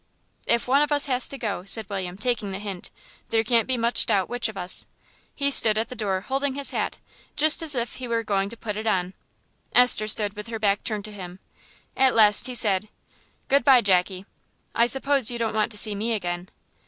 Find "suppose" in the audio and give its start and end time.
14.87-15.29